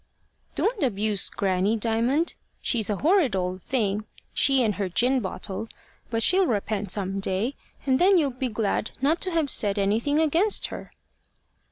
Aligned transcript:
"Don't 0.55 0.81
abuse 0.81 1.29
Grannie, 1.29 1.77
Diamond. 1.77 2.33
She's 2.59 2.89
a 2.89 2.95
horrid 2.95 3.35
old 3.35 3.61
thing, 3.61 4.05
she 4.33 4.63
and 4.63 4.73
her 4.81 4.89
gin 4.89 5.19
bottle; 5.19 5.67
but 6.09 6.23
she'll 6.23 6.47
repent 6.47 6.89
some 6.89 7.19
day, 7.19 7.53
and 7.85 7.99
then 7.99 8.17
you'll 8.17 8.31
be 8.31 8.49
glad 8.49 8.89
not 8.99 9.21
to 9.21 9.29
have 9.31 9.51
said 9.51 9.77
anything 9.77 10.19
against 10.19 10.69
her." 10.69 10.91